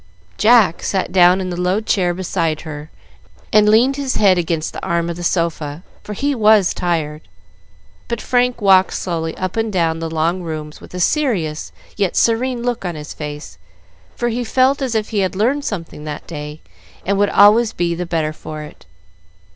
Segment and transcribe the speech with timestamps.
[0.39, 2.89] Jack sat down in the low chair beside her
[3.53, 7.21] and leaned his head against the arm of the sofa, for he was tired.
[8.07, 12.63] But Frank walked slowly up and down the long rooms with a serious yet serene
[12.63, 13.59] look on his face,
[14.15, 16.61] for he felt as if he had learned something that day,
[17.05, 18.87] and would always be the better for it.